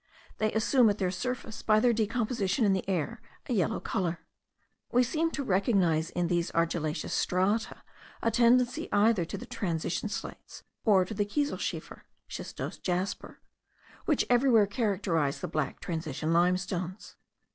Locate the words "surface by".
1.11-1.79